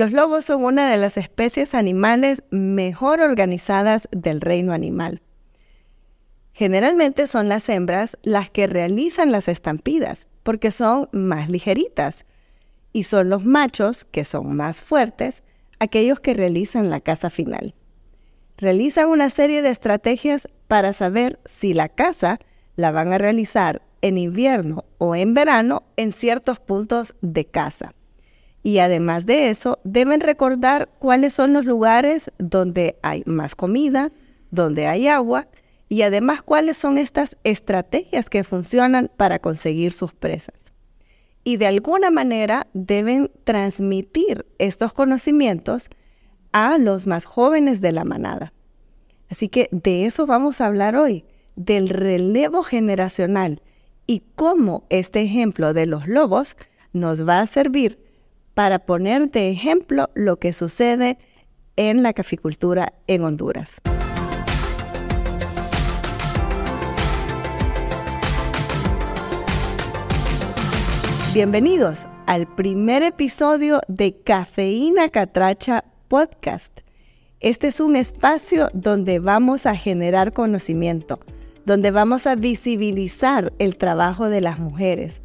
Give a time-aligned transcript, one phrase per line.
[0.00, 5.20] Los lobos son una de las especies animales mejor organizadas del reino animal.
[6.54, 12.24] Generalmente son las hembras las que realizan las estampidas porque son más ligeritas
[12.94, 15.42] y son los machos, que son más fuertes,
[15.80, 17.74] aquellos que realizan la caza final.
[18.56, 22.38] Realizan una serie de estrategias para saber si la caza
[22.74, 27.92] la van a realizar en invierno o en verano en ciertos puntos de caza.
[28.62, 34.12] Y además de eso, deben recordar cuáles son los lugares donde hay más comida,
[34.50, 35.48] donde hay agua
[35.88, 40.72] y además cuáles son estas estrategias que funcionan para conseguir sus presas.
[41.42, 45.88] Y de alguna manera deben transmitir estos conocimientos
[46.52, 48.52] a los más jóvenes de la manada.
[49.30, 51.24] Así que de eso vamos a hablar hoy,
[51.56, 53.62] del relevo generacional
[54.06, 56.56] y cómo este ejemplo de los lobos
[56.92, 58.09] nos va a servir
[58.54, 61.18] para poner de ejemplo lo que sucede
[61.76, 63.76] en la caficultura en Honduras.
[71.32, 76.80] Bienvenidos al primer episodio de Cafeína Catracha Podcast.
[77.38, 81.20] Este es un espacio donde vamos a generar conocimiento,
[81.64, 85.22] donde vamos a visibilizar el trabajo de las mujeres,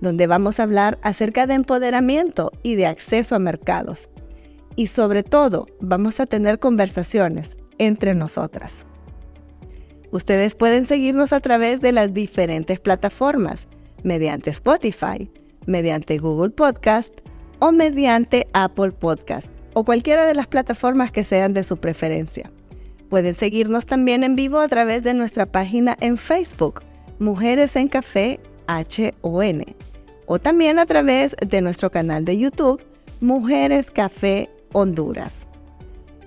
[0.00, 4.10] donde vamos a hablar acerca de empoderamiento y de acceso a mercados.
[4.74, 8.72] Y sobre todo, vamos a tener conversaciones entre nosotras.
[10.10, 13.68] Ustedes pueden seguirnos a través de las diferentes plataformas,
[14.02, 15.30] mediante Spotify,
[15.66, 17.20] mediante Google Podcast
[17.58, 22.50] o mediante Apple Podcast o cualquiera de las plataformas que sean de su preferencia.
[23.10, 26.82] Pueden seguirnos también en vivo a través de nuestra página en Facebook,
[27.18, 28.40] Mujeres en Café
[30.26, 32.82] O también a través de nuestro canal de YouTube
[33.20, 35.46] Mujeres Café Honduras.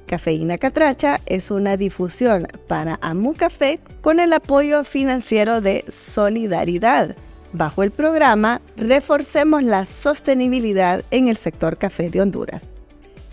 [0.10, 7.16] Cafeína Catracha es una difusión para Amu Café con el apoyo financiero de Solidaridad,
[7.54, 12.64] bajo el programa Reforcemos la sostenibilidad en el sector café de Honduras.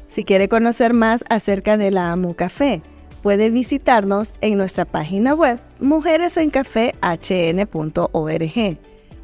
[0.09, 2.83] Si quiere conocer más acerca de la Amu Café,
[3.23, 8.79] puede visitarnos en nuestra página web mujeresencafehn.org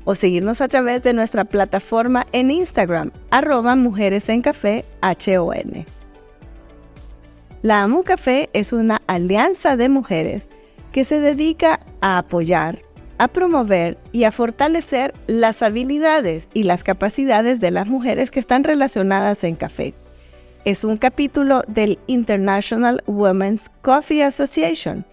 [0.05, 5.85] o seguirnos a través de nuestra plataforma en Instagram, arroba Mujeres en Café HON.
[7.63, 10.49] La AMU Café es una alianza de mujeres
[10.91, 12.81] que se dedica a apoyar,
[13.19, 18.65] a promover y a fortalecer las habilidades y las capacidades de las mujeres que están
[18.65, 19.95] relacionadas en café.
[20.65, 25.05] Es un capítulo del International Women's Coffee Association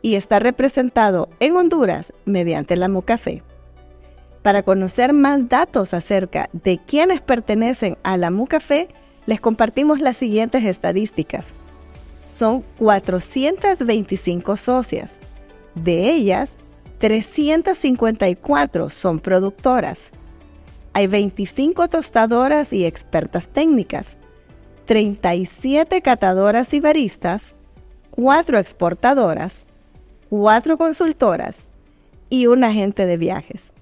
[0.00, 3.42] y está representado en Honduras mediante la MUCAFE.
[4.46, 8.86] Para conocer más datos acerca de quienes pertenecen a la MUCAFE,
[9.26, 11.46] les compartimos las siguientes estadísticas.
[12.28, 15.18] Son 425 socias.
[15.74, 16.58] De ellas,
[16.98, 19.98] 354 son productoras.
[20.92, 24.16] Hay 25 tostadoras y expertas técnicas,
[24.84, 27.56] 37 catadoras y baristas,
[28.12, 29.66] 4 exportadoras,
[30.30, 31.68] 4 consultoras
[32.30, 33.72] y un agente de viajes.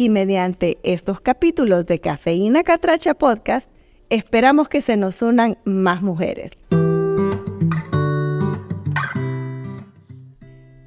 [0.00, 3.68] Y mediante estos capítulos de Cafeína Catracha Podcast,
[4.10, 6.52] esperamos que se nos unan más mujeres.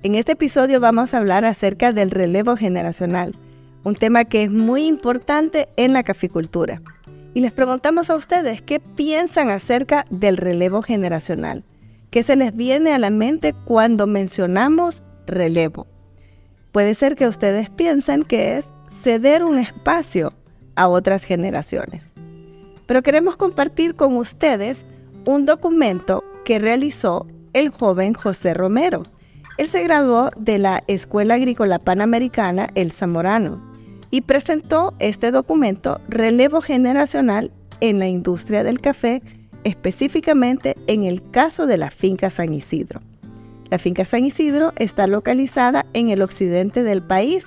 [0.02, 3.36] En este episodio vamos a hablar acerca del relevo generacional,
[3.84, 6.82] un tema que es muy importante en la caficultura.
[7.34, 11.66] Y les preguntamos a ustedes qué piensan acerca del relevo generacional.
[12.12, 15.86] ¿Qué se les viene a la mente cuando mencionamos relevo?
[16.72, 18.66] Puede ser que ustedes piensen que es
[19.02, 20.34] ceder un espacio
[20.76, 22.04] a otras generaciones.
[22.86, 24.86] Pero queremos compartir con ustedes
[25.26, 29.04] un documento que realizó el joven José Romero
[29.62, 33.62] él se graduó de la Escuela Agrícola Panamericana El Zamorano
[34.10, 39.22] y presentó este documento Relevo Generacional en la industria del café,
[39.64, 43.02] específicamente en el caso de la finca San Isidro.
[43.70, 47.46] La finca San Isidro está localizada en el occidente del país,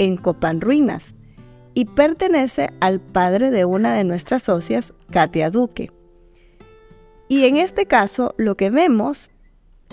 [0.00, 1.14] en Copán Ruinas,
[1.74, 5.92] y pertenece al padre de una de nuestras socias, Katia Duque.
[7.28, 9.30] Y en este caso lo que vemos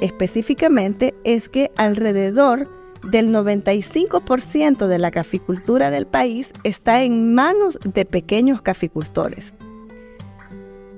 [0.01, 2.67] específicamente es que alrededor
[3.03, 9.53] del 95% de la caficultura del país está en manos de pequeños caficultores.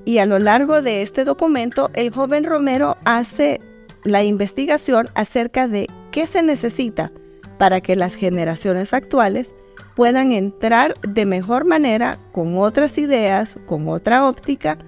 [0.06, 3.60] Y a lo largo de este documento, el joven Romero hace
[4.04, 7.12] la investigación acerca de qué se necesita
[7.60, 9.54] para que las generaciones actuales
[9.96, 14.80] puedan entrar de mejor manera, con otras ideas, con otra óptica,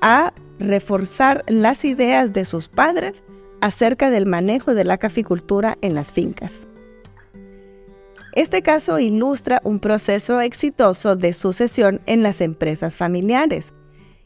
[0.00, 3.24] a reforzar las ideas de sus padres
[3.60, 6.52] acerca del manejo de la caficultura en las fincas.
[8.32, 13.72] Este caso ilustra un proceso exitoso de sucesión en las empresas familiares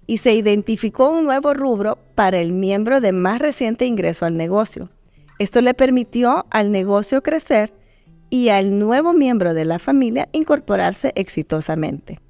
[0.07, 4.91] y se identificó un nuevo rubro para el miembro de más reciente ingreso al negocio.
[5.41, 7.73] Esto le permitió al negocio crecer
[8.29, 12.21] y al nuevo miembro de la familia incorporarse exitosamente.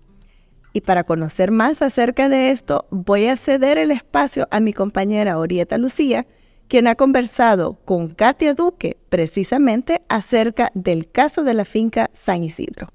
[0.72, 5.40] Y para conocer más acerca de esto, voy a ceder el espacio a mi compañera
[5.40, 6.28] Orieta Lucía,
[6.68, 12.90] quien ha conversado con Katia Duque precisamente acerca del caso de la finca San Isidro.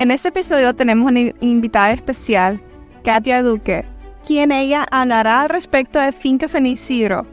[0.00, 2.60] En este episodio tenemos una invitada especial,
[3.04, 3.91] Katia Duque,
[4.26, 7.26] quien ella hablará respecto de Finca San Isidro.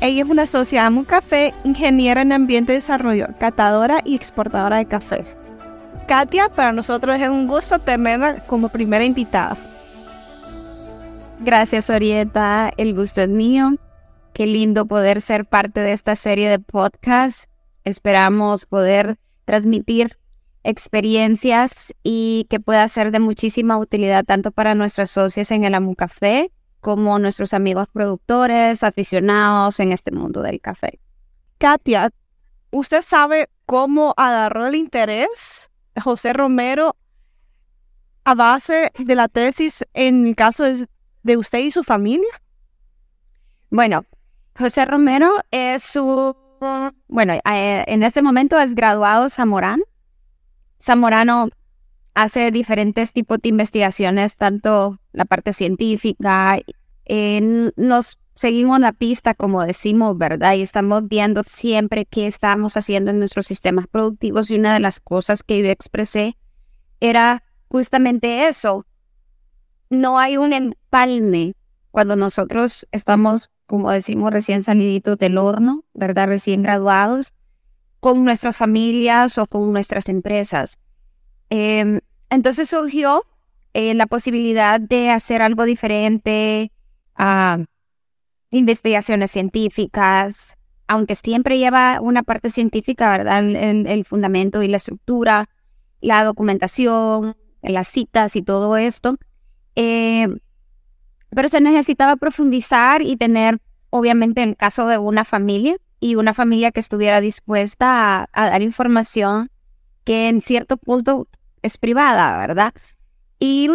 [0.00, 4.78] Ella es una asociada en un café, ingeniera en ambiente de desarrollo, catadora y exportadora
[4.78, 5.24] de café.
[6.06, 9.56] Katia, para nosotros es un gusto tenerla como primera invitada.
[11.40, 12.72] Gracias, Orieta.
[12.76, 13.76] El gusto es mío.
[14.32, 17.50] Qué lindo poder ser parte de esta serie de podcast.
[17.84, 20.18] Esperamos poder transmitir
[20.64, 25.94] experiencias y que pueda ser de muchísima utilidad tanto para nuestras socias en el Amu
[25.94, 30.98] Café como nuestros amigos productores, aficionados en este mundo del café.
[31.58, 32.10] Katia,
[32.70, 35.70] ¿usted sabe cómo agarró el interés
[36.02, 36.96] José Romero
[38.24, 42.42] a base de la tesis en el caso de, usted y su familia?
[43.70, 44.04] Bueno,
[44.58, 46.36] José Romero es su,
[47.06, 49.82] bueno, eh, en este momento es graduado Zamorán.
[50.82, 51.48] Zamorano
[52.14, 56.58] hace diferentes tipos de investigaciones, tanto la parte científica,
[57.76, 60.54] nos seguimos la pista, como decimos, ¿verdad?
[60.54, 64.98] Y estamos viendo siempre qué estamos haciendo en nuestros sistemas productivos y una de las
[65.00, 66.36] cosas que yo expresé
[67.00, 68.86] era justamente eso,
[69.88, 71.54] no hay un empalme
[71.90, 76.28] cuando nosotros estamos, como decimos, recién saliditos del horno, ¿verdad?
[76.28, 77.34] Recién graduados,
[78.02, 80.76] con nuestras familias o con nuestras empresas.
[81.50, 82.00] Em,
[82.30, 83.24] entonces surgió
[83.74, 86.72] eh, la posibilidad de hacer algo diferente,
[87.14, 87.58] a
[88.50, 90.56] investigaciones científicas,
[90.88, 93.38] aunque siempre lleva una parte científica, ¿verdad?
[93.38, 95.48] El, el fundamento y la estructura,
[96.00, 99.14] la documentación, las citas y todo esto.
[99.76, 100.26] Eh,
[101.30, 103.60] pero se necesitaba profundizar y tener,
[103.90, 109.50] obviamente, el caso de una familia y una familia que estuviera dispuesta a, dar información
[110.02, 111.28] que en cierto punto
[111.62, 112.74] es privada, ¿verdad?
[113.38, 113.70] Y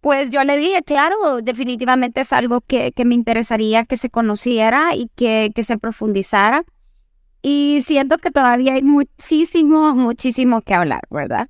[0.00, 5.10] pues yo le dije, claro, definitivamente es algo que, me interesaría que se conociera y
[5.14, 6.64] que, que, se profundizara.
[7.42, 11.48] Y siento que todavía hay muchísimo, muchísimo que hablar, ¿verdad?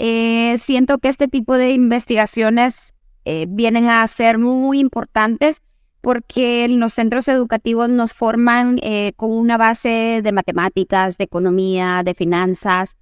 [0.00, 2.94] Eh, siento que este tipo de investigaciones
[3.24, 5.62] eh, vienen a ser muy importantes
[6.00, 12.14] porque los centros educativos nos forman eh, con una base de matemáticas, de economía, de
[12.14, 12.96] finanzas,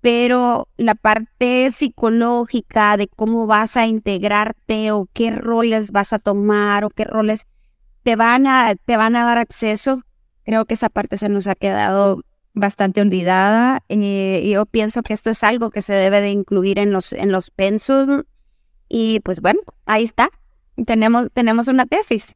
[0.00, 6.84] pero la parte psicológica de cómo vas a integrarte o qué roles vas a tomar
[6.84, 7.46] o qué roles
[8.02, 10.02] te van a, te van a dar acceso,
[10.44, 12.22] creo que esa parte se nos ha quedado
[12.54, 13.82] bastante olvidada.
[13.88, 17.32] Eh, yo pienso que esto es algo que se debe de incluir en los, en
[17.32, 18.24] los pensos.
[18.88, 20.30] Y pues bueno, ahí está.
[20.86, 22.34] Tenemos, tenemos una tesis.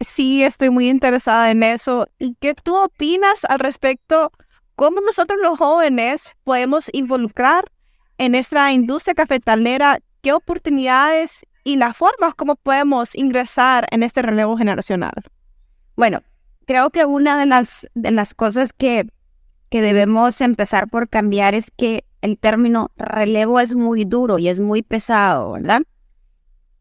[0.00, 2.06] Sí, estoy muy interesada en eso.
[2.18, 4.30] ¿Y qué tú opinas al respecto?
[4.76, 7.64] ¿Cómo nosotros los jóvenes podemos involucrar
[8.16, 9.98] en nuestra industria cafetalera?
[10.22, 15.14] ¿Qué oportunidades y las formas como podemos ingresar en este relevo generacional?
[15.96, 16.22] Bueno,
[16.66, 19.08] creo que una de las, de las cosas que,
[19.68, 24.60] que debemos empezar por cambiar es que el término relevo es muy duro y es
[24.60, 25.82] muy pesado, ¿verdad?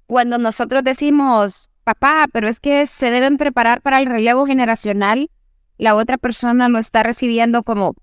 [0.08, 5.30] Cuando nosotros decimos, papá, pero es que se deben preparar para el relevo generacional,
[5.78, 7.94] la otra persona lo está recibiendo como,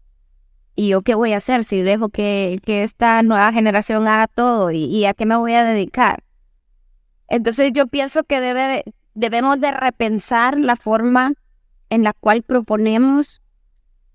[0.77, 4.71] ¿y yo qué voy a hacer si dejo que, que esta nueva generación haga todo?
[4.71, 6.23] ¿Y, ¿Y, a qué me voy a dedicar?
[7.29, 8.85] Entonces yo pienso que debe,
[9.15, 11.33] debemos de repensar la forma
[11.91, 13.43] en la cual proponemos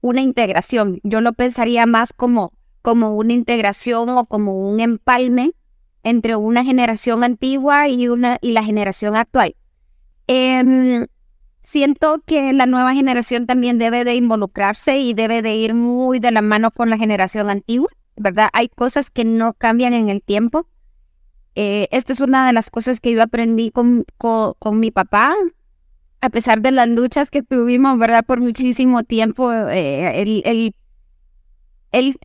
[0.02, 1.00] una integración.
[1.04, 5.54] Yo lo pensaría más como, como una integración o como un empalme
[6.04, 9.56] entre una generación antigua y, una, y la generación actual.
[10.28, 11.08] Em,
[11.62, 16.32] siento que la nueva generación también debe de involucrarse y debe de ir muy de
[16.32, 18.50] la mano con la generación antigua, ¿verdad?
[18.54, 20.68] Hay cosas que no cambian en el tiempo.
[21.56, 25.36] Eh, esto es una de las cosas que yo aprendí con, con mi papá
[26.22, 28.26] a pesar de las luchas que tuvimos, ¿verdad?
[28.26, 30.74] Por muchísimo tiempo, eh, el,
[31.92, 32.20] el,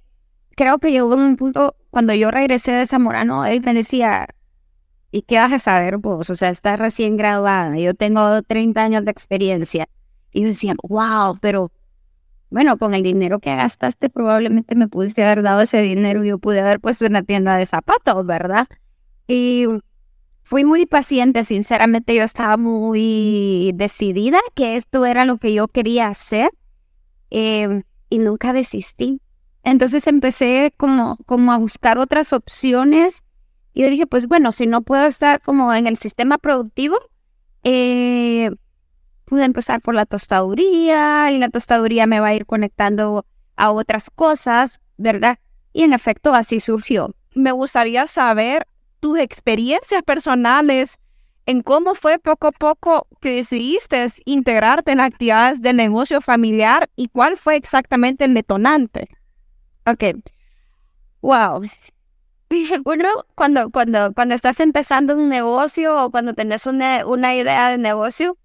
[0.56, 4.26] creo que llegó un punto cuando yo regresé de Zamorano, él me decía,
[5.12, 6.28] ¿y qué vas a saber vos?
[6.28, 9.86] O sea, estás recién graduada, yo tengo 30 años de experiencia.
[10.32, 11.70] Y yo decía, wow, pero
[12.50, 16.38] bueno, con el dinero que gastaste probablemente me pudiste haber dado ese dinero y yo
[16.38, 18.66] pude haber puesto una tienda de zapatos, ¿verdad?
[19.28, 19.68] Y
[20.42, 26.08] fui muy paciente, sinceramente yo estaba muy decidida que esto era lo que yo quería
[26.08, 26.50] hacer
[27.30, 29.20] em, y nunca desistí.
[29.64, 33.24] Entonces empecé como, como a buscar otras opciones
[33.72, 36.98] y yo dije, pues bueno, si no puedo estar como en el sistema productivo,
[37.64, 38.50] eh,
[39.24, 44.10] pude empezar por la tostaduría y la tostaduría me va a ir conectando a otras
[44.10, 45.38] cosas, ¿verdad?
[45.72, 47.14] Y en efecto así surgió.
[47.34, 48.68] Me gustaría saber
[49.00, 50.98] tus experiencias personales
[51.46, 57.08] en cómo fue poco a poco que decidiste integrarte en actividades de negocio familiar y
[57.08, 59.08] cuál fue exactamente el detonante.
[59.86, 60.04] Ok.
[61.20, 61.62] Wow.
[62.84, 67.78] Bueno, cuando, cuando, cuando estás empezando un negocio o cuando tenés una, una idea de
[67.78, 68.38] negocio,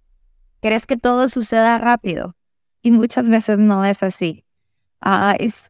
[0.62, 2.36] crees que todo suceda rápido.
[2.82, 4.46] Y muchas veces no es así.
[5.00, 5.70] Ah, es,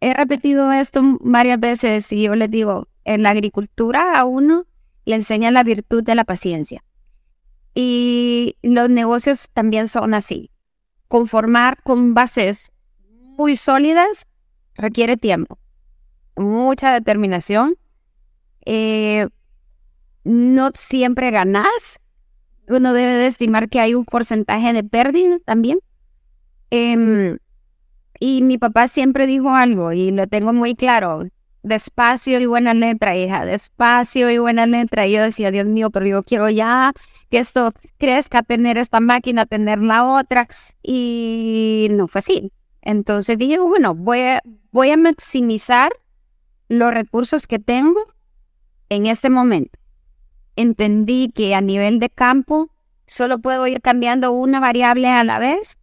[0.00, 4.66] he repetido esto varias veces y yo les digo, en la agricultura a uno
[5.06, 6.84] le enseña la virtud de la paciencia.
[7.74, 10.50] Y los negocios también son así.
[11.08, 12.72] Conformar con bases
[13.08, 14.26] muy sólidas
[14.74, 15.58] requiere tiempo,
[16.36, 17.76] mucha determinación.
[18.64, 19.28] Eh,
[20.24, 22.00] no siempre ganas.
[22.68, 25.78] Uno debe de estimar que hay un porcentaje de pérdida también.
[26.70, 27.38] Em,
[28.20, 31.24] y mi papá siempre dijo algo y lo tengo muy claro.
[31.62, 35.06] Despacio y buena letra, hija, despacio y buena letra.
[35.06, 36.92] Y yo decía, Dios mío, pero yo quiero ya
[37.30, 40.46] que esto crezca, tener esta máquina, tener la otra.
[40.82, 42.52] Y no fue así.
[42.82, 45.92] Entonces dije, bueno, voy a, maximizar
[46.68, 48.00] los recursos que tengo
[48.88, 49.78] en este momento.
[50.56, 52.70] Entendí que a nivel de campo
[53.06, 55.78] solo puedo ir cambiando una variable a la vez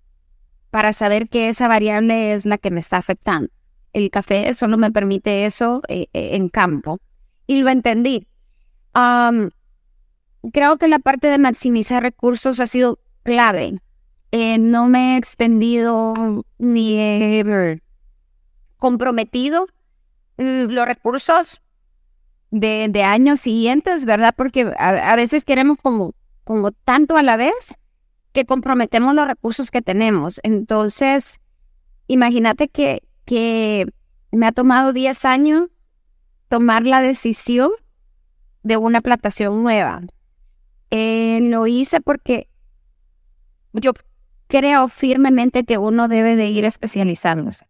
[0.69, 3.49] para saber que esa variable es la que me está afectando.
[3.93, 6.99] El café solo me permite eso eh, eh, en campo.
[7.47, 8.27] Y lo entendí.
[10.53, 13.79] creo que la parte de maximizar recursos ha sido clave
[14.31, 17.81] eh, no me he extendido ni he
[18.77, 19.67] comprometido
[20.37, 21.61] mm, los recursos
[22.51, 24.33] de, de, años siguientes, ¿verdad?
[24.35, 27.73] Porque a, veces queremos como, como tanto a la vez
[28.31, 30.39] que comprometemos los recursos que tenemos.
[30.43, 31.39] Entonces,
[32.07, 33.87] imagínate que, que
[34.31, 35.69] me ha tomado 10 años
[36.47, 37.71] tomar la decisión
[38.63, 40.01] de una plantación nueva.
[40.91, 42.47] Eh, lo hice porque
[43.73, 43.91] yo
[44.47, 47.65] creo firmemente que uno debe de ir especializándose.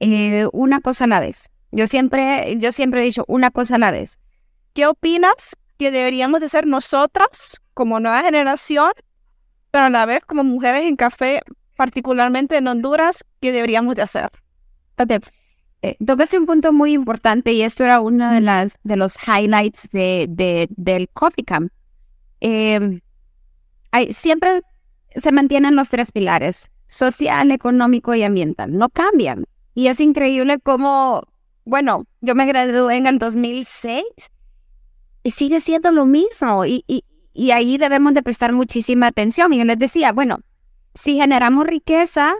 [0.00, 1.50] Eh, una cosa a la vez.
[1.72, 4.18] Yo siempre, yo siempre he dicho una cosa a la vez.
[4.72, 8.92] ¿Qué opinas que deberíamos de ser nosotras como nueva generación,
[9.70, 11.42] pero a la vez como mujeres en café,
[11.76, 14.30] particularmente en Honduras, qué deberíamos de hacer?
[14.98, 15.18] Okay.
[15.82, 15.96] Eh,
[16.38, 20.68] un punto muy importante y esto era uno de, las, de los highlights de, de
[20.70, 21.72] del Coffee Camp.
[22.40, 23.00] Eh,
[23.90, 24.60] hay, siempre
[25.14, 29.44] se mantienen los tres pilares, social, económico y ambiental, no cambian.
[29.74, 31.22] Y es increíble cómo,
[31.64, 34.04] bueno, yo me gradué en el 2006
[35.22, 36.64] y sigue siendo lo mismo.
[36.64, 39.52] Y, y, y ahí debemos de prestar muchísima atención.
[39.52, 40.40] Y yo les decía, bueno,
[40.94, 42.34] si generamos riqueza,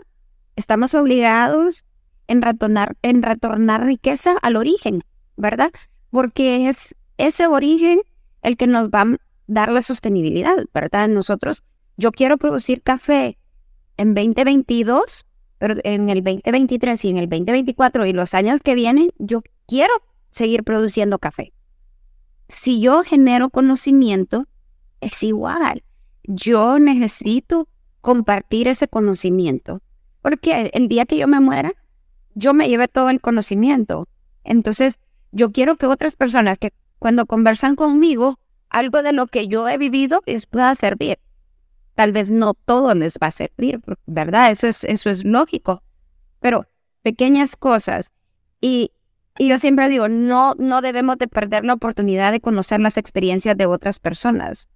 [0.55, 1.85] estamos obligados
[2.27, 5.01] en retornar, en retornar riqueza al origen,
[5.37, 5.71] ¿verdad?
[6.09, 8.01] Porque es ese origen
[8.41, 11.07] el que nos va a dar la sostenibilidad, ¿verdad?
[11.07, 11.63] Nosotros
[11.97, 13.37] yo quiero producir café
[13.97, 15.25] en 2022,
[15.57, 19.93] pero en el 2023 y en el 2024 y los años que vienen, yo quiero
[20.29, 21.53] seguir produciendo café.
[22.47, 24.47] Si yo genero conocimiento,
[24.99, 25.83] es igual.
[26.23, 27.67] Yo necesito
[28.01, 29.81] compartir ese conocimiento,
[30.21, 31.73] porque el día que yo me muera,
[32.33, 34.07] yo me lleve todo el conocimiento.
[34.43, 34.99] Entonces,
[35.31, 39.77] yo quiero que otras personas que cuando conversan conmigo, algo de lo que yo he
[39.77, 41.19] vivido les pueda servir
[41.95, 44.51] tal vez no todo les va a servir, ¿verdad?
[44.51, 45.83] Eso es, eso es lógico,
[46.39, 46.65] pero
[47.01, 48.11] pequeñas cosas.
[48.59, 48.91] Y,
[49.39, 53.65] yo siempre digo, no, no debemos de perder la oportunidad de conocer las experiencias de
[53.65, 54.69] otras personas.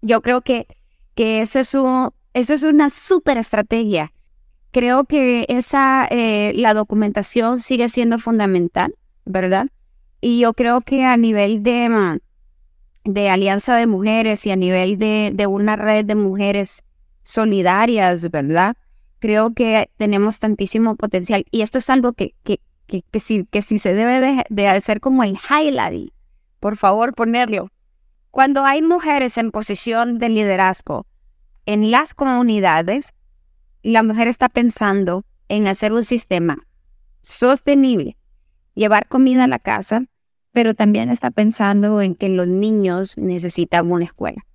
[0.00, 0.66] Yo creo que,
[1.14, 4.12] que eso, es un, eso es una súper estrategia.
[4.72, 9.68] Creo que esa, eh, la documentación sigue siendo fundamental, ¿verdad?
[10.20, 12.18] Y yo creo que a nivel de, mm,
[13.06, 16.84] de alianza de mujeres y a nivel de, de una red de mujeres
[17.22, 18.76] solidarias, ¿verdad?
[19.20, 23.62] Creo que tenemos tantísimo potencial y esto es algo que, que, que, que, si, que
[23.62, 26.12] se debe de, de hacer como el highlight,
[26.58, 27.70] por favor ponerlo.
[28.32, 31.06] Cuando hay mujeres en posición de liderazgo
[31.64, 33.14] en las comunidades,
[33.82, 36.58] la mujer está pensando en hacer un sistema
[37.22, 38.16] sostenible,
[38.74, 40.02] llevar comida a la casa,
[40.56, 44.46] pero también está pensando en que los niños necesitan una escuela.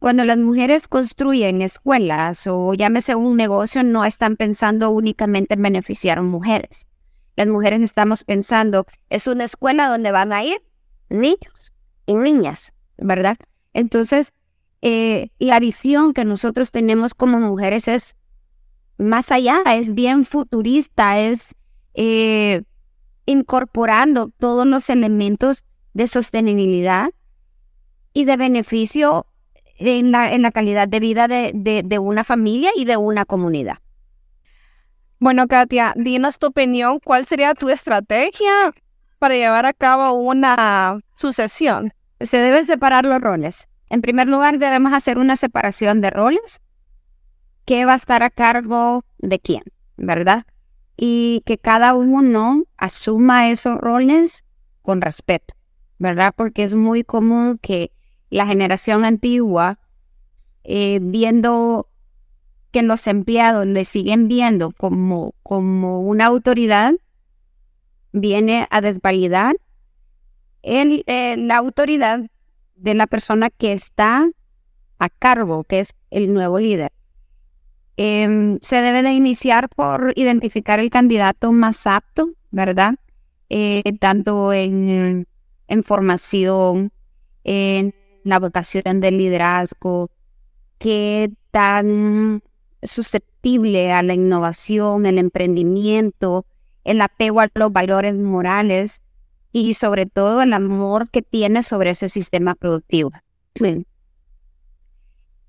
[0.00, 6.18] Cuando las mujeres construyen escuelas o llámese un negocio, no están pensando únicamente en beneficiar
[6.18, 6.88] a mujeres.
[7.36, 10.60] Las mujeres estamos pensando, es una escuela donde van a ir
[11.08, 11.72] niños
[12.06, 13.36] y niñas, ¿verdad?
[13.74, 14.32] Entonces,
[14.82, 18.16] eh, la visión que nosotros tenemos como mujeres es
[18.98, 21.54] más allá, es bien futurista, es
[21.94, 22.64] eh,
[23.26, 27.10] incorporando todos los elementos de sostenibilidad
[28.12, 29.26] y de beneficio
[29.78, 31.52] en la, en la calidad de vida de,
[31.84, 33.78] de, una familia y de una comunidad.
[35.18, 38.72] Bueno, Katia, dinos tu opinión, ¿cuál sería tu estrategia
[39.18, 41.92] para llevar a cabo una sucesión?
[42.20, 43.68] Se deben separar los roles.
[43.90, 46.60] En primer lugar, debemos hacer una separación de roles.
[47.64, 49.62] ¿Qué va a estar a cargo de quién?
[49.96, 50.44] ¿Verdad?
[50.96, 54.44] Y que cada uno asuma esos roles
[54.82, 55.54] con respeto,
[55.98, 56.32] ¿verdad?
[56.36, 57.92] Porque es muy común que
[58.30, 59.78] la generación antigua,
[60.64, 61.88] eh, viendo
[62.70, 66.94] que los empleados le siguen viendo como, como una autoridad,
[68.12, 69.56] viene a desvalidar
[70.62, 72.20] el, eh, la autoridad
[72.74, 74.28] de la persona que está
[74.98, 76.92] a cargo, que es el nuevo líder.
[77.96, 82.96] Em, se debe de iniciar por identificar el candidato más apto, ¿verdad?
[83.48, 85.26] Eh, tanto en,
[85.84, 86.92] formación,
[87.44, 90.10] en la vocación del liderazgo,
[90.78, 92.42] qué tan
[92.82, 96.44] susceptible a la innovación, el emprendimiento,
[96.84, 99.00] el apego a los valores morales
[99.52, 103.12] y sobre todo el amor que tiene sobre ese sistema productivo.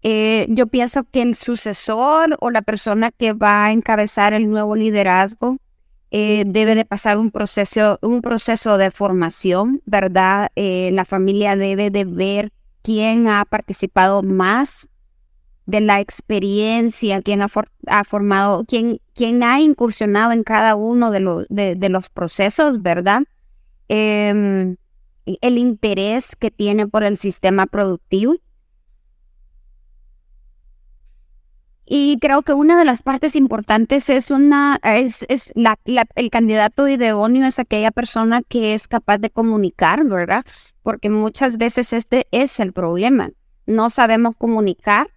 [0.03, 4.75] Eh, yo pienso que el sucesor o la persona que va a encabezar el nuevo
[4.75, 5.57] liderazgo
[6.12, 10.49] eh, debe de pasar un proceso, un proceso de formación, ¿verdad?
[10.55, 14.88] Eh, la familia debe de ver quién ha participado más
[15.65, 17.49] de la experiencia, quién ha,
[18.05, 23.23] formado, quién, quién, ha incursionado en cada uno de, los de, los procesos, ¿verdad?
[23.89, 24.77] Em,
[25.25, 28.38] el interés que tiene por el sistema productivo.
[31.89, 35.78] Y creo que una de las partes importantes es una, es, es la,
[36.15, 40.45] el candidato idóneo es aquella persona que es capaz de comunicar, ¿verdad?
[40.84, 43.30] Porque muchas veces este es el problema.
[43.67, 45.08] No sabemos comunicar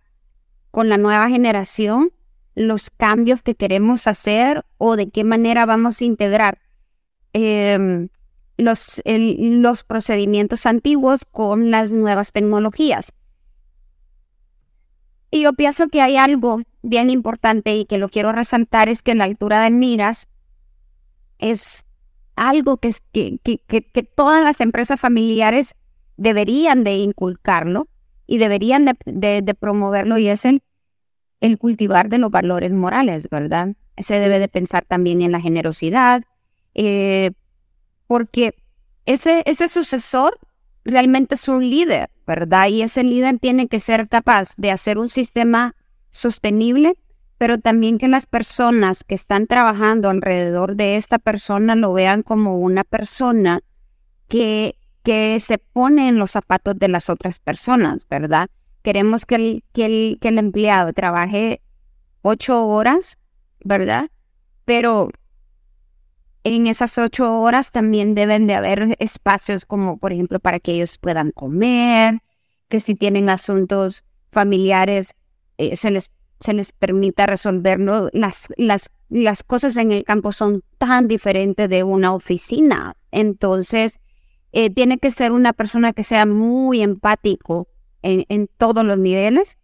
[0.71, 2.13] con la nueva generación
[2.55, 6.59] los cambios que queremos hacer o de qué manera vamos a integrar
[7.33, 8.11] em,
[8.57, 13.13] los, los procedimientos antiguos con las nuevas tecnologías.
[15.31, 19.15] Y yo pienso que hay algo bien importante y que lo quiero resaltar es que
[19.15, 20.29] la altura de miras
[21.39, 21.85] es
[22.37, 25.75] algo que, que, que, todas las empresas familiares
[26.17, 27.89] deberían de inculcarlo
[28.27, 30.63] y deberían de, promoverlo y es el,
[31.41, 33.75] el, cultivar de los valores morales, ¿verdad?
[33.99, 36.23] Se debe de pensar también en la generosidad,
[36.75, 37.33] eh,
[38.07, 38.55] porque
[39.07, 40.39] ese, ese sucesor
[40.85, 42.69] realmente es un líder, ¿verdad?
[42.69, 45.75] Y ese líder tiene que ser capaz de hacer un sistema
[46.11, 46.97] sostenible,
[47.39, 52.57] pero también que las personas que están trabajando alrededor de esta persona lo vean como
[52.61, 53.63] una persona
[54.29, 58.49] que, que se pone en los zapatos de las otras personas, ¿verdad?
[58.83, 61.63] Queremos que el, que el, que el empleado trabaje
[62.23, 63.19] ocho horas,
[63.65, 64.09] ¿verdad?
[64.65, 65.09] Pero
[66.45, 70.99] en esas ocho horas también deben de haber espacios como, por ejemplo, para que ellos
[70.99, 72.21] puedan comer,
[72.69, 75.15] que si tienen asuntos familiares,
[75.59, 78.09] eh, se, les, se les permita resolverlo.
[78.13, 82.97] Las, las, las cosas en el campo son tan diferentes de una oficina.
[83.11, 84.01] Entonces,
[84.53, 87.69] eh, tiene que ser una persona que sea muy empático
[88.03, 89.59] en, en todos los niveles.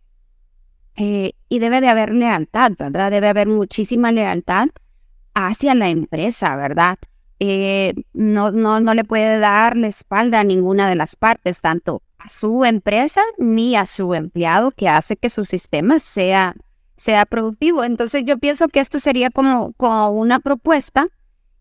[0.99, 3.11] Eh, y debe de haber lealtad, ¿verdad?
[3.11, 4.69] Debe haber muchísima lealtad
[5.37, 6.96] hacia la empresa, ¿verdad?
[7.40, 12.03] Eh, no, no, no le puede dar la espalda a ninguna de las partes, tanto
[12.16, 16.55] a su empresa ni a su empleado, que hace que su sistema sea,
[16.96, 17.85] sea productivo.
[17.85, 21.09] Entonces yo pienso que esto sería como, como una propuesta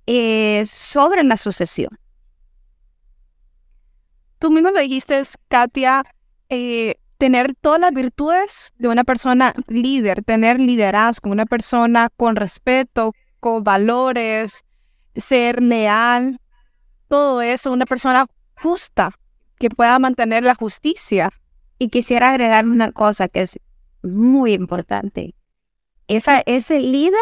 [0.08, 2.00] eh, sobre la sucesión.
[4.40, 6.06] Tú mismo lo dijiste, Katia,
[6.48, 13.14] eh, tener todas las virtudes de una persona líder, tener liderazgo, una persona con respeto,
[13.62, 14.66] valores,
[15.16, 16.40] ser leal,
[17.08, 18.28] todo eso, una persona
[18.62, 19.18] justa,
[19.58, 21.30] que pueda mantener la justicia.
[21.78, 23.60] Y quisiera agregar una cosa que es
[24.02, 25.36] muy importante.
[26.08, 27.20] Esa, ese líder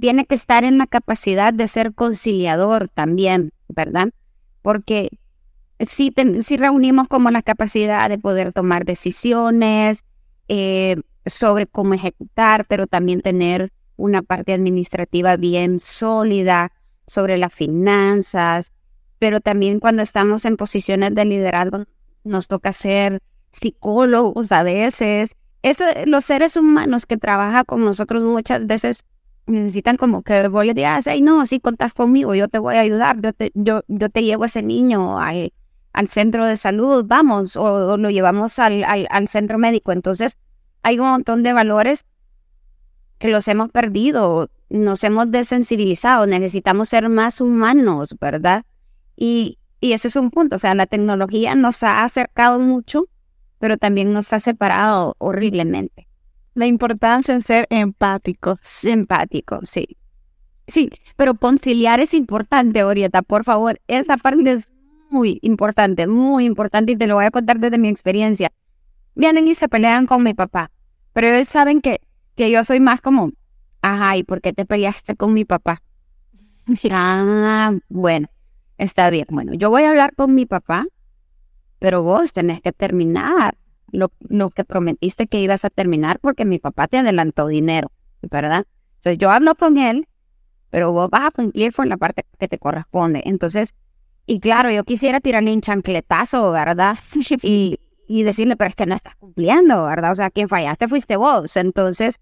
[0.00, 4.10] tiene que estar en la capacidad de ser conciliador también, ¿verdad?
[4.62, 5.10] Porque
[5.88, 10.04] si, si reunimos como la capacidad de poder tomar decisiones
[10.48, 10.96] eh,
[11.26, 16.72] sobre cómo ejecutar, pero también tener una parte administrativa bien sólida
[17.06, 18.72] sobre las finanzas,
[19.18, 21.84] pero también cuando estamos en posiciones de liderazgo
[22.24, 25.36] nos toca ser psicólogos a veces.
[25.62, 29.04] Eso, los seres humanos que trabajan con nosotros muchas veces
[29.46, 32.80] necesitan como que vos le digas, ay, no, sí, contás conmigo, yo te voy a
[32.80, 35.52] ayudar, yo te, yo, yo te llevo a ese niño al,
[35.92, 39.92] al centro de salud, vamos, o, lo llevamos al, al, al, centro médico.
[39.92, 40.38] Entonces,
[40.82, 42.04] hay un montón de valores
[43.18, 48.64] que los hemos perdido, nos hemos desensibilizado, necesitamos ser más humanos, ¿verdad?
[49.16, 53.08] Y, y ese es un punto, o sea, la tecnología nos ha acercado mucho,
[53.58, 56.06] pero también nos ha separado horriblemente.
[56.54, 58.84] La importancia en ser empáticos.
[58.84, 59.96] Empáticos, sí.
[60.66, 63.80] Sí, pero conciliar es importante, Orieta, por favor.
[63.88, 64.72] Esa parte es
[65.10, 68.52] muy importante, muy importante y te lo voy a contar desde mi experiencia.
[69.14, 70.70] Vienen y se pelean con mi papá,
[71.12, 72.00] pero ellos saben que,
[72.34, 73.32] que yo soy más como,
[73.82, 75.82] ajá, ¿y por qué te peleaste con mi papá?
[76.90, 78.28] ah, bueno,
[78.78, 79.26] está bien.
[79.30, 80.86] Bueno, yo voy a hablar con mi papá,
[81.78, 83.56] pero vos tenés que terminar
[83.92, 87.90] lo, lo que prometiste que ibas a terminar porque mi papá te adelantó dinero,
[88.22, 88.66] ¿verdad?
[88.96, 90.08] Entonces yo hablo con él,
[90.70, 93.22] pero vos vas a cumplir con la parte que te corresponde.
[93.26, 93.74] Entonces,
[94.26, 96.96] y claro, yo quisiera tirarle un chancletazo, ¿verdad?
[97.42, 100.12] Y, y decirle, pero es que no estás cumpliendo, ¿verdad?
[100.12, 101.56] O sea, quien fallaste fuiste vos.
[101.56, 102.20] Entonces,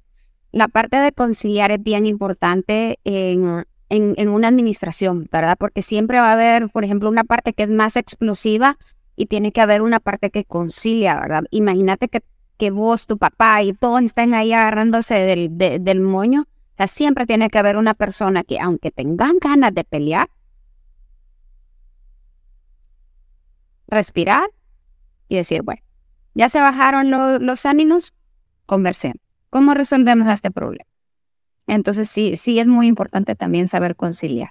[0.52, 5.56] la parte de conciliar es bien importante en, en, una administración, ¿verdad?
[5.58, 8.78] Porque siempre va a haber, por ejemplo, una parte que es más explosiva
[9.16, 11.44] y tiene que haber una parte que concilia, ¿verdad?
[11.50, 12.22] Imagínate que,
[12.58, 16.42] que vos, tu papá y todos estén ahí agarrándose del, del moño.
[16.42, 20.28] O sea, siempre tiene que haber una persona que, aunque tengan ganas de pelear,
[23.88, 24.50] respirar
[25.28, 25.82] y decir, bueno,
[26.34, 27.10] ya se bajaron
[27.44, 28.12] los ánimos,
[28.66, 29.21] conversemos.
[29.52, 30.86] ¿Cómo resolvemos este problema?
[31.66, 34.48] Entonces sí, sí es muy importante también saber conciliar.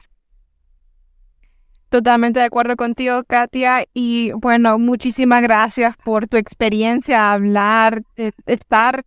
[1.89, 3.83] Totalmente de acuerdo contigo, Katia.
[3.95, 9.03] Y bueno, muchísimas gracias por tu experiencia, hablar, eh, estar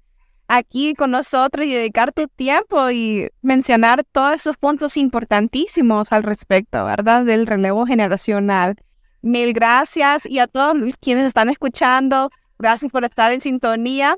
[0.49, 6.85] aquí con nosotros y dedicar tu tiempo y mencionar todos esos puntos importantísimos al respecto,
[6.85, 7.25] ¿verdad?
[7.25, 8.75] Del relevo generacional.
[9.23, 14.17] Mil gracias y a todos quienes están escuchando, gracias por estar en sintonía.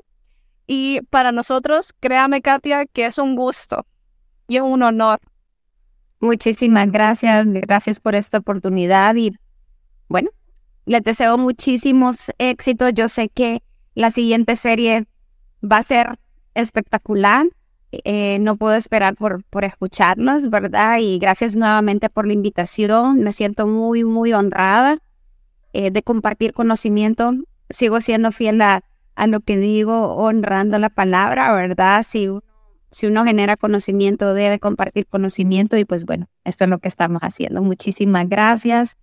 [0.67, 3.85] Y para nosotros, créame, Katia, que es un gusto
[4.47, 5.19] y es un honor
[6.19, 9.37] Muchísimas gracias, gracias por esta oportunidad y
[10.07, 10.31] bueno,
[10.85, 12.91] les deseo muchísimos éxitos.
[12.93, 13.61] Yo sé que
[13.93, 15.05] la siguiente serie
[15.63, 16.17] va a ser
[16.55, 17.45] espectacular.
[17.91, 20.97] Eh, no puedo esperar por, por escucharnos, ¿verdad?
[20.99, 23.19] Y gracias nuevamente por la invitación.
[23.19, 24.97] Me siento muy, muy honrada
[25.73, 27.31] eh, de compartir conocimiento.
[27.69, 28.81] Sigo siendo fiel a,
[29.17, 32.03] a, lo que digo, honrando la palabra, ¿verdad?
[32.07, 32.29] Si
[32.89, 37.19] si uno genera conocimiento, debe compartir conocimiento y pues bueno, esto es lo que estamos
[37.21, 37.61] haciendo.
[37.61, 38.97] Muchísimas gracias.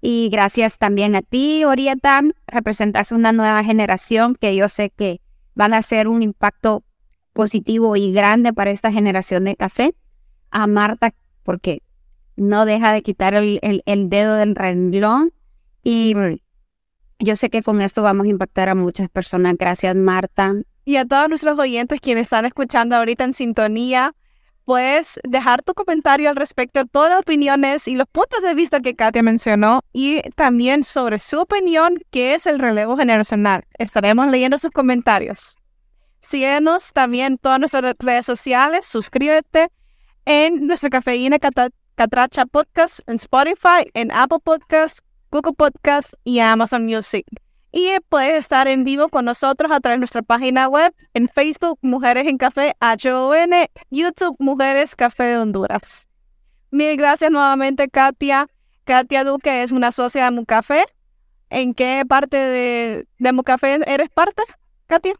[0.00, 2.22] Y gracias también a ti, Orieta.
[2.46, 5.20] Representas una nueva generación que yo sé que
[5.54, 6.82] van a hacer un impacto
[7.32, 9.94] positivo y grande para esta generación de café.
[10.50, 11.82] A Marta, porque
[12.36, 15.32] no deja de quitar el, el dedo del renglón.
[15.82, 16.41] Y
[17.18, 19.56] yo sé que con esto vamos a impactar a muchas personas.
[19.58, 20.54] Gracias, Marta.
[20.84, 24.14] Y a todos nuestros oyentes quienes están escuchando ahorita en sintonía,
[24.64, 28.94] puedes dejar tu comentario al respecto todas las opiniones y los puntos de vista que
[28.94, 33.62] Katia mencionó y también sobre su opinión, que es el relevo generacional.
[33.78, 35.56] Estaremos leyendo sus comentarios.
[36.20, 39.68] Síguenos también en todas nuestras redes sociales, suscríbete
[40.24, 41.38] en nuestra cafeína
[41.94, 47.24] Catracha Podcast en Spotify, en Apple Podcasts, Google Podcasts y Amazon Music.
[47.72, 51.78] Y puedes estar en vivo con nosotros a través de nuestra página web, en Facebook
[51.80, 53.50] Mujeres en Café HON,
[53.90, 56.06] YouTube Mujeres Café de Honduras.
[56.70, 58.46] Mil gracias nuevamente, Katia.
[58.84, 60.84] Katia Duque es una socia de Mucafé.
[61.48, 64.42] ¿En qué parte de, de Mucafé eres parte,
[64.86, 65.14] Katia?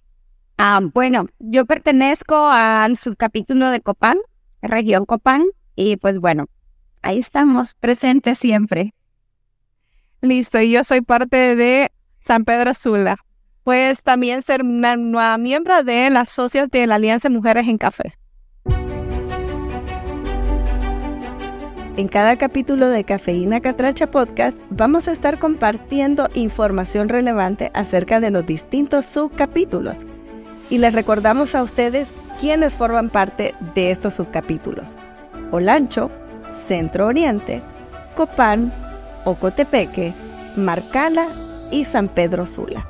[0.58, 4.18] Ah, bueno, yo pertenezco al subcapítulo de Copán,
[4.60, 5.44] región Copán,
[5.74, 6.48] y pues bueno,
[7.00, 8.92] ahí estamos presentes siempre.
[10.24, 13.16] Listo, y yo soy parte de San Pedro Sula.
[13.64, 18.14] Puedes también ser una nueva miembro de las socias de la Alianza Mujeres en Café.
[21.96, 28.30] En cada capítulo de Cafeína Catracha Podcast vamos a estar compartiendo información relevante acerca de
[28.30, 30.06] los distintos subcapítulos.
[30.70, 32.06] Y les recordamos a ustedes
[32.40, 34.96] quiénes forman parte de estos subcapítulos.
[35.50, 36.12] Olancho,
[36.48, 37.60] Centro Oriente,
[38.14, 38.72] Copán,
[39.24, 40.12] Ocotepeque,
[40.56, 41.28] Marcala
[41.70, 42.88] y San Pedro Sula.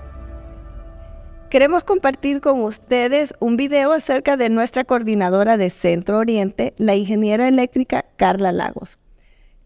[1.51, 7.49] Queremos compartir con ustedes un video acerca de nuestra coordinadora de Centro Oriente, la ingeniera
[7.49, 8.99] eléctrica Carla Lagos.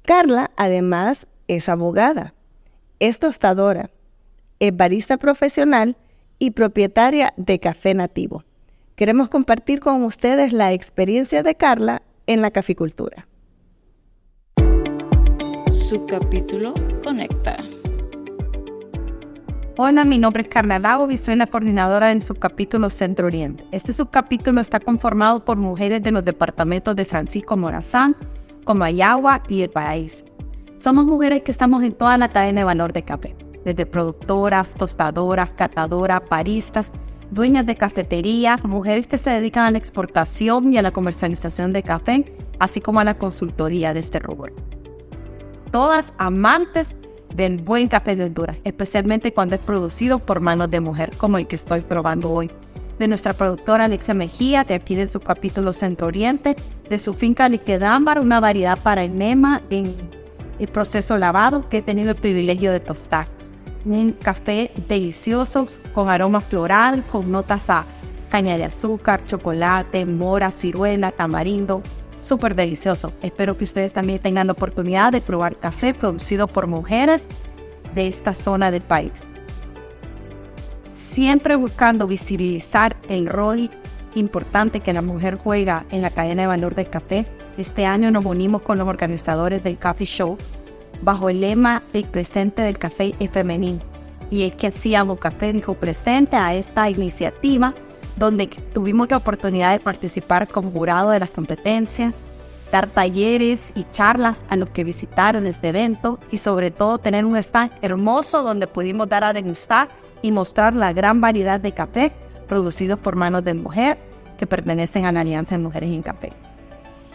[0.02, 2.34] Carla, además, es abogada,
[2.98, 3.90] es tostadora,
[4.58, 5.96] es barista profesional
[6.40, 8.42] y propietaria de Café Nativo.
[8.96, 13.28] Queremos compartir con ustedes la experiencia de Carla en la caficultura.
[15.88, 17.58] Subcapítulo Conecta.
[19.76, 23.64] Hola, mi nombre es Carla Lago y soy la coordinadora del subcapítulo Centro Oriente.
[23.70, 28.16] Este subcapítulo está conformado por mujeres de los departamentos de Francisco Morazán,
[28.64, 30.24] Comayagua y El Paraíso.
[30.78, 35.50] Somos mujeres que estamos en toda la cadena de valor de café, desde productoras, tostadoras,
[35.50, 36.90] catadoras, paristas,
[37.30, 41.84] dueñas de cafetería, mujeres que se dedican a la exportación y a la comercialización de
[41.84, 44.52] café, así como a la consultoría de este rubro.
[45.76, 46.96] Todas amantes
[47.34, 51.46] del buen café de Honduras, especialmente cuando es producido por manos de mujer, como el
[51.46, 52.50] que estoy probando hoy.
[52.98, 56.56] De nuestra productora Alexia Mejía, de aquí de su capítulo Centro Oriente,
[56.88, 59.94] de su finca Liquedámbar, una variedad para enema en
[60.58, 63.26] el proceso lavado que he tenido el privilegio de tostar.
[63.84, 67.84] Un café delicioso, con aroma floral, con notas a
[68.30, 71.82] caña de azúcar, chocolate, mora, ciruela, tamarindo,
[72.18, 73.12] súper delicioso.
[73.22, 77.24] Espero que ustedes también tengan la oportunidad de probar café producido por mujeres
[77.94, 79.28] de esta zona del país.
[80.92, 83.70] Siempre buscando visibilizar el rol
[84.14, 87.26] importante que la mujer juega en la cadena de valor del café,
[87.58, 90.36] este año nos unimos con los organizadores del Coffee Show
[91.02, 93.80] bajo el lema El presente del café es femenino.
[94.30, 97.74] Y es que hacíamos Café dijo presente a esta iniciativa
[98.16, 102.14] donde tuvimos la oportunidad de participar como jurado de las competencias,
[102.72, 107.36] dar talleres y charlas a los que visitaron este evento y sobre todo tener un
[107.36, 109.88] stand hermoso donde pudimos dar a degustar
[110.22, 112.12] y mostrar la gran variedad de café
[112.48, 113.98] producidos por manos de mujer
[114.38, 116.32] que pertenecen a la Alianza de Mujeres en Café.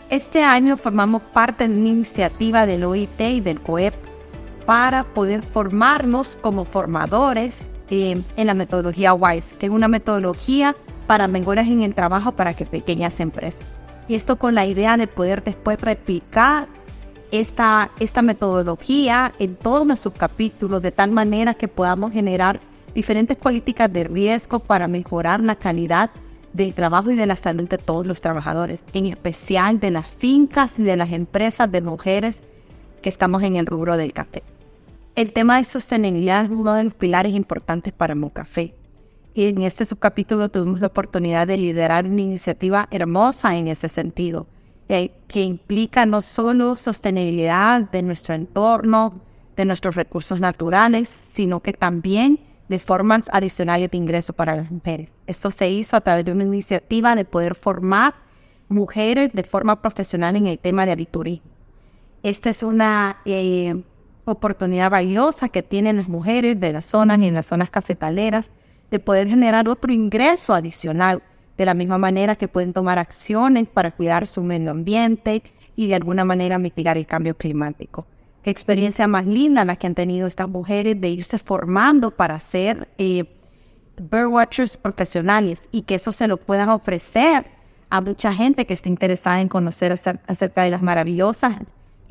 [0.09, 3.93] Este año formamos parte de una iniciativa del OIT y del COEP
[4.65, 10.77] para poder formarnos como formadores eh, en la metodología WISE, que es una metodología
[11.07, 13.67] para mejoras en el trabajo para que pequeñas empresas.
[14.07, 16.69] Y esto con la idea de poder después replicar
[17.31, 22.61] esta, esta metodología en todos los subcapítulos de tal manera que podamos generar
[22.95, 26.11] diferentes políticas de riesgo para mejorar la calidad
[26.53, 30.79] del trabajo y de la salud de todos los trabajadores, en especial de las fincas
[30.79, 32.41] y de las empresas de mujeres
[33.01, 34.43] que estamos en el rubro del café.
[35.13, 38.75] El tema de sostenibilidad es uno de los pilares importantes para Mocafé
[39.33, 44.47] y en este subcapítulo tuvimos la oportunidad de liderar una iniciativa hermosa en ese sentido,
[44.87, 49.21] que, implica no solo sostenibilidad de nuestro entorno,
[49.55, 55.09] de nuestros recursos naturales, sino que también de formas adicionales de ingreso para las mujeres.
[55.27, 58.15] Esto se hizo a través de una iniciativa de poder formar
[58.69, 61.51] mujeres de forma profesional en el tema de aviturismo.
[62.23, 63.81] Esta es una eh,
[64.25, 68.49] oportunidad valiosa que tienen las mujeres de las zonas y en las zonas cafetaleras
[68.89, 71.23] de poder generar otro ingreso adicional,
[71.57, 75.43] de la misma manera que pueden tomar acciones para cuidar su medio ambiente
[75.75, 78.05] y de alguna manera mitigar el cambio climático.
[78.43, 82.89] Qué experiencia más linda la que han tenido estas mujeres de irse formando para ser
[82.97, 83.25] eh,
[83.97, 87.45] birdwatchers profesionales y que eso se lo puedan ofrecer
[87.89, 91.57] a mucha gente que esté interesada en conocer acerca de las maravillosas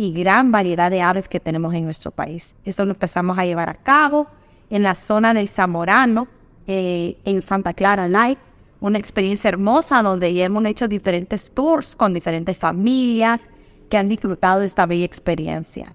[0.00, 2.56] y gran variedad de aves que tenemos en nuestro país.
[2.64, 4.28] Eso lo empezamos a llevar a cabo
[4.70, 6.26] en la zona del Zamorano,
[6.66, 8.40] eh, en Santa Clara Life,
[8.80, 13.42] una experiencia hermosa donde ya hemos hecho diferentes tours con diferentes familias
[13.90, 15.94] que han disfrutado de esta bella experiencia.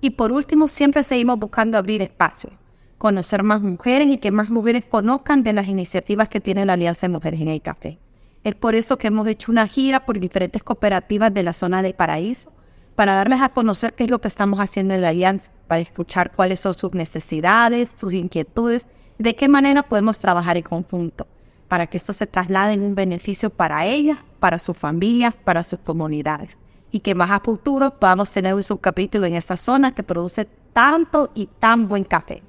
[0.00, 2.54] Y por último, siempre seguimos buscando abrir espacios,
[2.98, 7.06] conocer más mujeres y que más mujeres conozcan de las iniciativas que tiene la Alianza
[7.06, 8.00] de Mujeres en el Café.
[8.42, 11.94] Es por eso que hemos hecho una gira por diferentes cooperativas de la zona de
[11.94, 12.50] Paraíso
[12.94, 16.32] para darles a conocer qué es lo que estamos haciendo en la Alianza, para escuchar
[16.32, 18.86] cuáles son sus necesidades, sus inquietudes
[19.18, 21.26] de qué manera podemos trabajar en conjunto
[21.72, 25.78] para que esto se traslade en un beneficio para ellas, para sus familias, para sus
[25.78, 26.58] comunidades.
[26.90, 31.30] Y que más a futuro podamos tener un subcapítulo en esta zona que produce tanto
[31.34, 32.42] y tan buen café.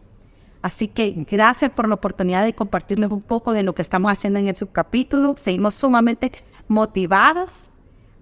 [0.62, 4.40] Así que gracias por la oportunidad de compartirles un poco de lo que estamos haciendo
[4.40, 5.36] en el subcapítulo.
[5.38, 6.34] Seguimos sumamente
[6.68, 7.72] motivadas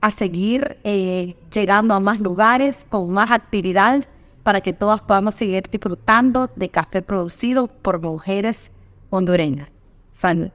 [0.01, 4.09] a seguir eh, llegando a más lugares con más actividades
[4.43, 8.71] para que todas podamos seguir disfrutando de café producido por mujeres
[9.11, 9.69] hondureñas.
[10.11, 10.49] Salud.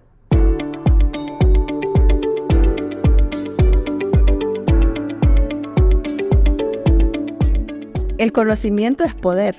[8.19, 9.57] El conocimiento es poder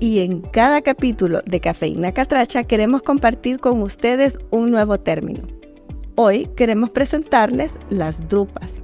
[0.00, 5.46] y en cada capítulo de Cafeína Catracha queremos compartir con ustedes un nuevo término.
[6.16, 8.80] Hoy queremos presentarles las drupas.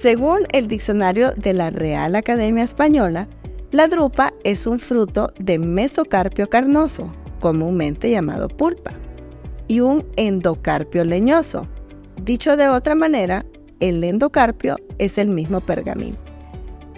[0.00, 3.26] Según el diccionario de la Real Academia Española,
[3.72, 8.92] la drupa es un fruto de mesocarpio carnoso, comúnmente llamado pulpa,
[9.66, 11.66] y un endocarpio leñoso.
[12.22, 13.44] Dicho de otra manera,
[13.80, 16.16] el endocarpio es el mismo pergamino.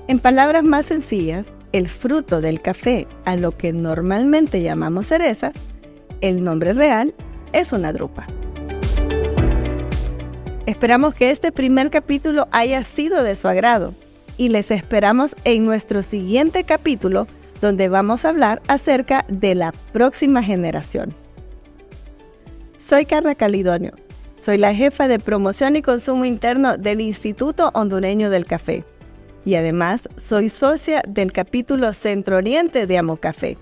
[0.07, 5.55] En palabras más sencillas, el fruto del café, a lo que normalmente llamamos cerezas,
[6.21, 7.15] el nombre real
[7.55, 8.27] es una drupa.
[10.71, 13.93] Esperamos que este primer capítulo haya sido de su agrado
[14.37, 17.27] y les esperamos en nuestro siguiente capítulo
[17.61, 21.13] donde vamos a hablar acerca de la próxima generación.
[22.79, 23.95] Soy Carla Calidonio,
[24.41, 28.85] soy la jefa de promoción y consumo interno del Instituto Hondureño del Café
[29.45, 33.59] y además soy socia del capítulo Centro Oriente de Amo Café.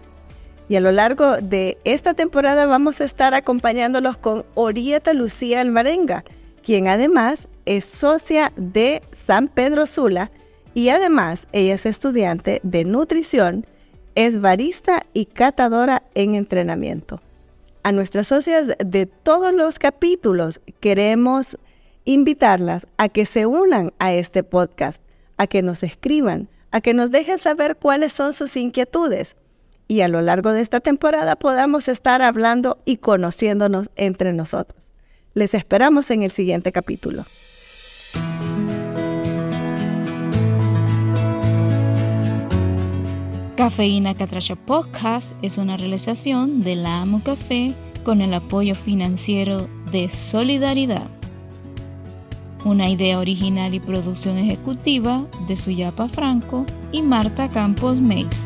[0.68, 6.22] Y a lo largo de esta temporada vamos a estar acompañándolos con Orieta Lucía Almarenga,
[6.68, 10.30] quien además es socia de San Pedro Sula
[10.74, 13.64] y además ella es estudiante de nutrición,
[14.14, 17.22] es barista y catadora en entrenamiento.
[17.84, 21.56] A nuestras socias de todos los capítulos queremos
[22.04, 25.00] invitarlas a que se unan a este podcast
[25.38, 29.36] a que nos escriban, a que nos dejen saber cuáles son sus inquietudes
[29.86, 34.87] y a lo largo de esta temporada podamos estar hablando y conociéndonos entre nosotros.
[35.38, 37.24] Les esperamos en el siguiente capítulo.
[43.54, 47.72] Cafeína Catracha Podcast es una realización de la Amo Café
[48.02, 51.06] con el apoyo financiero de Solidaridad
[52.64, 58.42] una idea original y producción ejecutiva de Suyapa Franco y Marta Campos Meis.